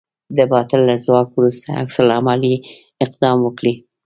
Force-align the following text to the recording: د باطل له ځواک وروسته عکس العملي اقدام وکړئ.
د 0.37 0.39
باطل 0.53 0.81
له 0.89 0.95
ځواک 1.05 1.27
وروسته 1.33 1.67
عکس 1.81 1.95
العملي 2.03 2.55
اقدام 3.05 3.37
وکړئ. 3.43 3.73